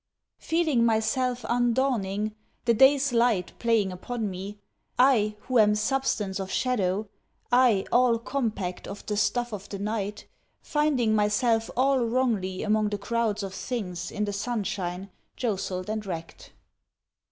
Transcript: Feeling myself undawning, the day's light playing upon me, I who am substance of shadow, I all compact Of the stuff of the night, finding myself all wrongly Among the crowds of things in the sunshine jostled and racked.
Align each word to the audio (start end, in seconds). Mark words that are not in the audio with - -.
Feeling 0.39 0.83
myself 0.83 1.45
undawning, 1.47 2.33
the 2.65 2.73
day's 2.73 3.13
light 3.13 3.51
playing 3.59 3.91
upon 3.91 4.31
me, 4.31 4.57
I 4.97 5.35
who 5.41 5.59
am 5.59 5.75
substance 5.75 6.39
of 6.39 6.49
shadow, 6.49 7.07
I 7.51 7.85
all 7.91 8.17
compact 8.17 8.87
Of 8.87 9.05
the 9.05 9.15
stuff 9.15 9.53
of 9.53 9.69
the 9.69 9.77
night, 9.77 10.25
finding 10.63 11.13
myself 11.13 11.69
all 11.77 12.03
wrongly 12.03 12.63
Among 12.63 12.89
the 12.89 12.97
crowds 12.97 13.43
of 13.43 13.53
things 13.53 14.09
in 14.09 14.25
the 14.25 14.33
sunshine 14.33 15.11
jostled 15.35 15.87
and 15.87 16.03
racked. 16.03 16.51